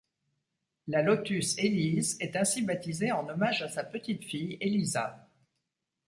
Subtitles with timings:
[0.87, 5.29] La Lotus Elise est ainsi baptisée en hommage à sa petite-fille, Elisa.